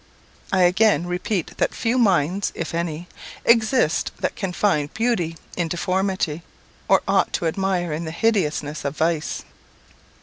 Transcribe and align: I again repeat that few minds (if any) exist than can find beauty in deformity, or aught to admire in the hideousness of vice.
I 0.51 0.61
again 0.63 1.05
repeat 1.05 1.55
that 1.59 1.75
few 1.75 1.99
minds 1.99 2.51
(if 2.55 2.73
any) 2.73 3.07
exist 3.45 4.11
than 4.19 4.31
can 4.35 4.51
find 4.51 4.91
beauty 4.95 5.37
in 5.55 5.67
deformity, 5.67 6.41
or 6.87 7.03
aught 7.07 7.31
to 7.33 7.45
admire 7.45 7.93
in 7.93 8.05
the 8.05 8.11
hideousness 8.11 8.83
of 8.83 8.97
vice. 8.97 9.43